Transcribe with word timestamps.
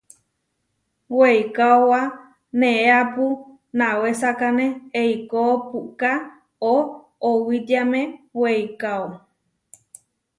Weikaóba 1.17 2.01
neʼeapu 2.59 3.25
nawésekane, 3.77 4.65
eikó 5.01 5.41
puʼká 5.69 6.11
oʼowitiáme 7.31 8.01
weikáo. 8.39 9.07